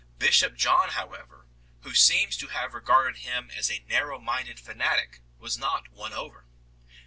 Bishop 0.17 0.55
John 0.55 0.89
however, 0.89 1.45
who 1.83 1.93
seems 1.93 2.35
to 2.37 2.47
have 2.47 2.73
regarded 2.73 3.17
him 3.19 3.51
as 3.51 3.69
a 3.69 3.85
narrow 3.87 4.17
minded 4.17 4.59
fanatic, 4.59 5.21
was 5.37 5.59
not 5.59 5.89
won 5.89 6.11
over. 6.11 6.45